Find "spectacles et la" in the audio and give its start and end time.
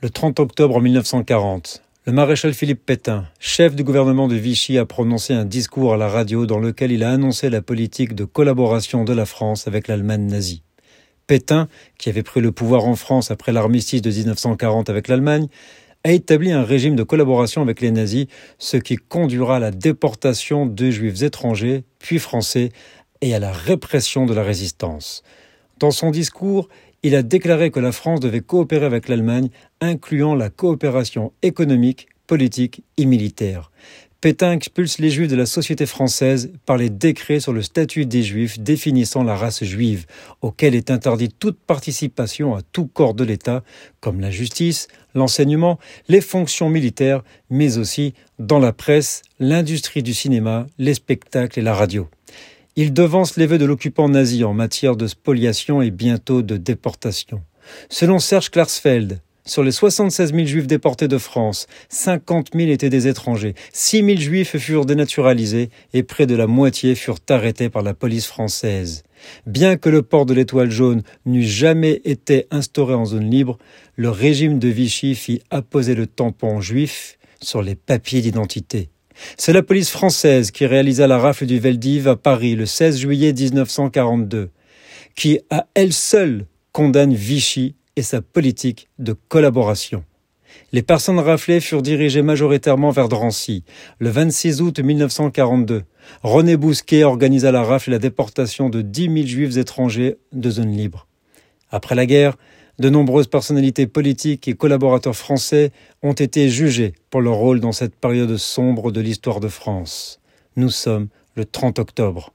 50.94-51.74